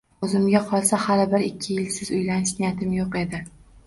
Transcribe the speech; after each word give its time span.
O`zimga 0.27 0.59
qolsa 0.69 0.97
hali 1.03 1.27
bir-ikki 1.33 1.75
yilsiz 1.79 2.09
uylanish 2.21 2.55
niyatim 2.63 2.97
yo`q 2.97 3.07
edi 3.21 3.43